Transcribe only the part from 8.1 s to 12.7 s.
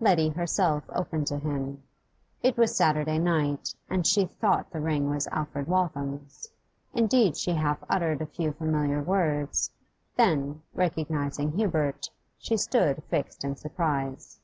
a few familiar words; then, recognising Hubert, she